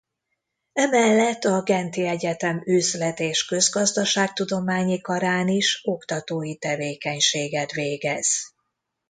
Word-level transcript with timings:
Emellett 0.73 1.43
a 1.45 1.61
Genti 1.65 2.05
Egyetem 2.07 2.61
Üzlet- 2.65 3.19
és 3.19 3.45
Közgazdaságtudományi 3.45 5.01
Karán 5.01 5.47
is 5.47 5.81
oktatói 5.83 6.57
tevékenységet 6.57 7.71
végez. 7.71 8.27